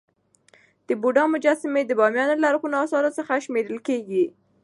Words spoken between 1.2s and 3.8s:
مجسمي د بامیان له لرغونو اثارو څخه شمېرل